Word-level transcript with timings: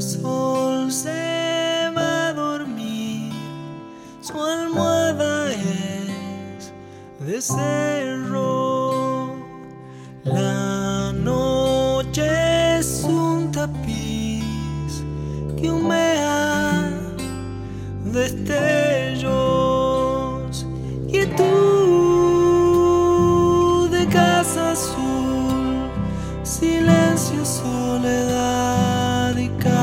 Sol 0.00 0.92
se 0.92 1.90
va 1.96 2.28
a 2.28 2.32
dormir, 2.32 3.32
su 4.20 4.40
almohada 4.40 5.50
es 5.50 6.72
de 7.18 7.40
cerro. 7.42 9.34
La 10.22 11.12
noche 11.12 12.78
es 12.78 13.02
un 13.02 13.50
tapiz 13.50 15.02
que 15.56 15.68
humea 15.68 16.90
destellos. 18.04 19.26
Quietud 21.08 21.48
de 23.90 24.06
casa 24.06 24.70
azul, 24.72 25.90
silencio, 26.44 27.44
soledad 27.44 29.36
y 29.36 29.48
calma. 29.58 29.77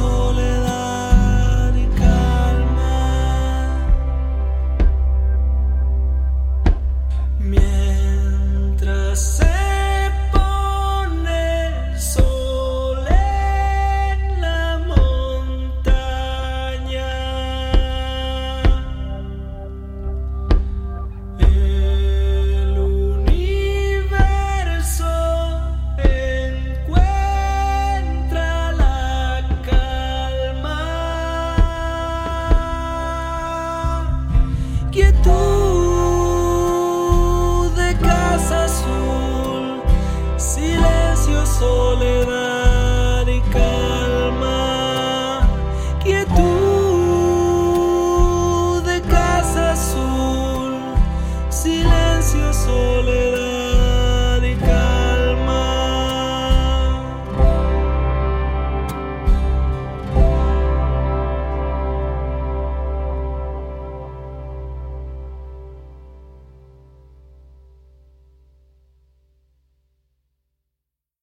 Quietud 0.00 0.49